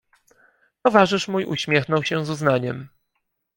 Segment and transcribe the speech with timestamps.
[0.83, 2.89] "Towarzysz mój uśmiechnął się z uznaniem."